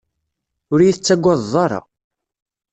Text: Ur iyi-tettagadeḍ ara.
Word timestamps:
Ur 0.71 0.79
iyi-tettagadeḍ 0.81 1.53
ara. 1.65 1.79